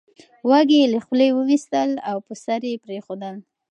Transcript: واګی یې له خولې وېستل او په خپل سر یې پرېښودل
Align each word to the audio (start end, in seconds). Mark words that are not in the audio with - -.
واګی 0.49 0.77
یې 0.81 0.91
له 0.93 0.99
خولې 1.05 1.27
وېستل 1.33 1.91
او 2.09 2.17
په 2.27 2.33
خپل 2.35 2.41
سر 2.43 2.61
یې 2.69 2.81
پرېښودل 2.85 3.35